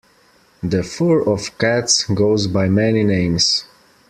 [0.63, 3.65] The fur of cats goes by many names.